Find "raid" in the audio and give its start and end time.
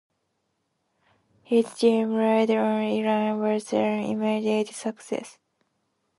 2.15-2.49